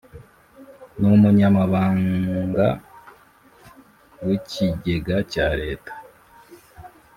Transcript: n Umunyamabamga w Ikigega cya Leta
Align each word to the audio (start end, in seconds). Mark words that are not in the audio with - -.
n 0.99 1.01
Umunyamabamga 1.13 2.67
w 4.25 4.27
Ikigega 4.37 5.17
cya 5.31 5.47
Leta 5.61 5.93